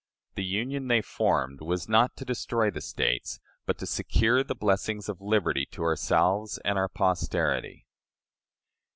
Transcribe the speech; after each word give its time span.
The 0.33 0.43
Union 0.43 0.87
they 0.87 1.03
formed 1.03 1.61
was 1.61 1.87
not 1.87 2.17
to 2.17 2.25
destroy 2.25 2.71
the 2.71 2.81
States, 2.81 3.39
but 3.67 3.77
to 3.77 3.85
"secure 3.85 4.43
the 4.43 4.55
blessings 4.55 5.07
of 5.07 5.21
liberty 5.21 5.67
to 5.73 5.83
ourselves 5.83 6.57
and 6.65 6.75
our 6.75 6.89
posterity." 6.89 7.85